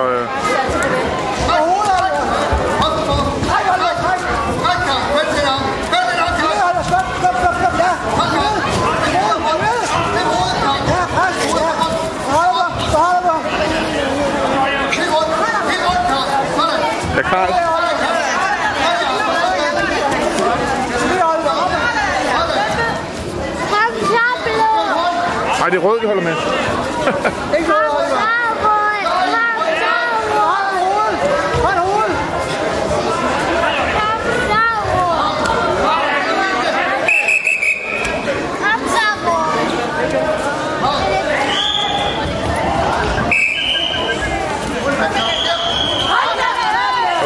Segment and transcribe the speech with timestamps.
[0.00, 0.06] Øh,
[17.16, 17.50] ja, Karl.
[25.58, 26.34] Nej, det er rød, vi holder med.
[26.34, 27.74] Kom så,
[28.64, 28.96] rød.
[29.16, 29.94] Kom så,
[34.76, 35.16] rød.
[38.62, 39.26] Kom så, rød.
[39.26, 39.56] Kom så, rød.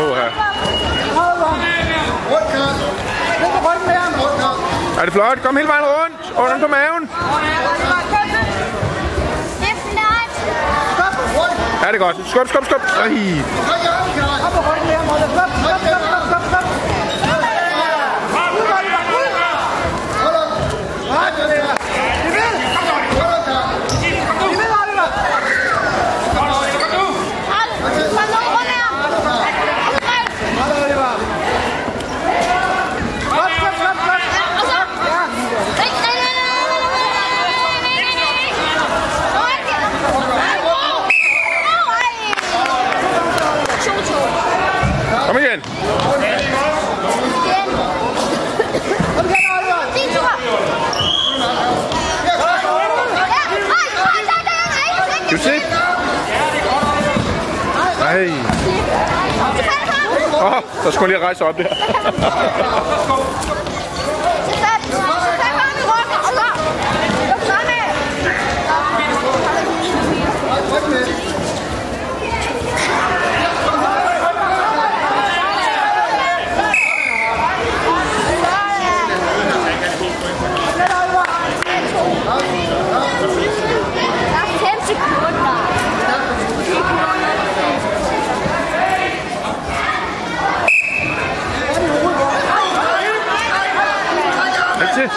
[0.00, 0.30] Åh, her.
[5.00, 5.42] Er det flot?
[5.42, 6.38] Kom hele vejen rundt.
[6.38, 7.02] Rundt på maven.
[9.60, 10.32] Det er flot.
[11.92, 12.16] Det godt.
[12.28, 12.80] Skub, skub, skub.
[12.80, 13.08] Ej.
[14.36, 15.00] Kom nu rundt her.
[15.10, 15.34] Og så.
[21.08, 22.00] Nej, nej, nej, nej, nej, nej,
[45.32, 45.36] nej.
[45.36, 45.62] Kom igen.
[49.94, 50.20] Din tur.
[50.20, 50.26] Ja,
[57.98, 58.30] nej, nej, nej,
[60.32, 61.64] Åh, oh, der skulle lige rejse op der.
[94.80, 95.10] Ikke til?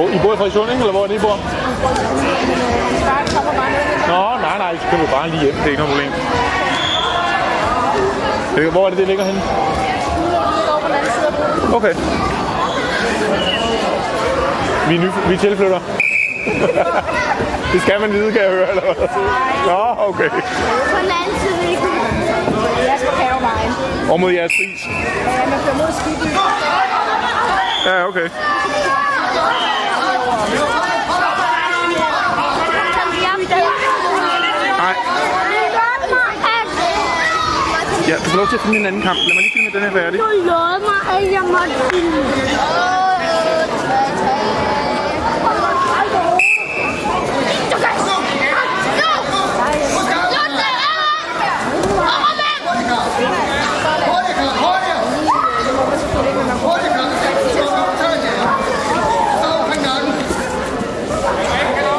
[0.00, 0.80] Oh, I bor i Frederikshund, ikke?
[0.80, 1.36] Eller hvor er det, I bor?
[4.12, 5.54] Nå, nej, nej, så kan vi bare lige hjem.
[5.54, 6.12] Det er ikke noget problem.
[8.56, 9.42] Det- Hvor er det, det ligger henne?
[11.74, 11.94] Okay.
[14.88, 15.80] Vi er, ny, vi er tilflytter.
[17.72, 19.08] det skal man vide, kan jeg høre, eller hvad?
[19.66, 20.28] Nå, okay.
[20.30, 20.36] På
[21.02, 21.82] den anden side, ikke?
[22.90, 23.72] Jeg skal Kavevejen.
[24.10, 24.80] Og mod jeres pris.
[24.86, 26.28] Ja, man kører mod Skibby.
[27.86, 28.28] Ja, okay.
[38.10, 39.18] Ja, du får lov til at filme en anden kamp.
[39.26, 40.20] Lad mig lige filme den her færdig.
[40.20, 42.20] Du lovede mig, at jeg måtte filme.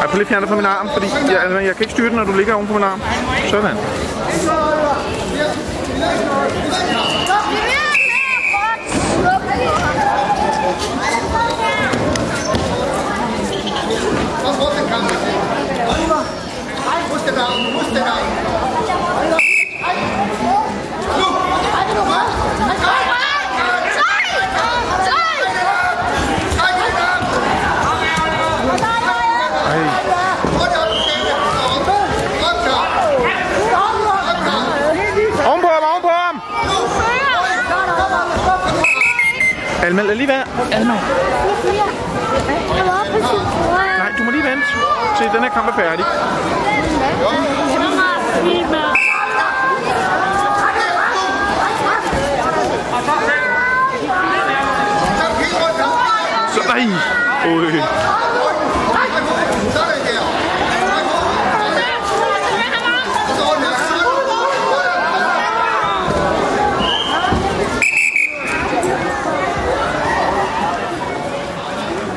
[0.00, 1.92] Ej, prøv lige at fjerne dig fra min arm, fordi jeg, altså, jeg kan ikke
[1.92, 3.00] styre den, når du ligger oven på min arm.
[3.50, 3.76] Sådan.
[6.02, 6.40] Ej.
[39.82, 40.44] Alma, lad lige være.
[40.72, 40.94] Alma.
[43.98, 44.66] Nej, du må lige vente.
[45.18, 46.04] Se, den her kamp er færdig.
[56.54, 56.86] Så, nej.
[57.46, 58.09] Ui.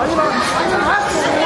[0.00, 1.37] ありが。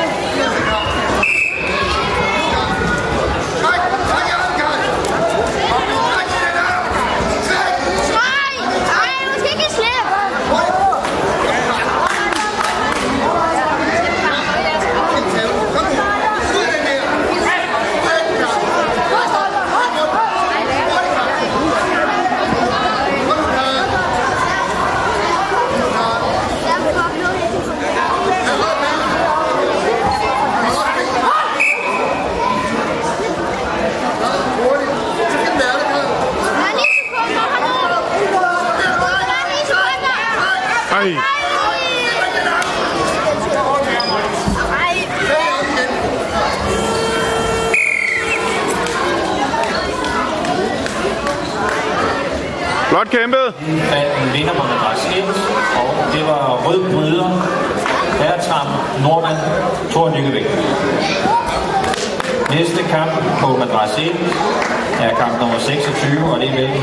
[41.02, 41.16] Ej.
[52.88, 53.54] Flot kæmpet.
[53.90, 55.24] fandt en vinder på madras 1,
[55.76, 57.30] og det var Rød Bryder,
[58.18, 58.66] Bertram
[59.02, 59.36] Nordmand,
[59.90, 60.46] Thor Nykkevæk.
[62.50, 64.12] Næste kamp på madras 1
[65.00, 66.82] er kamp nummer 26, og det er mellem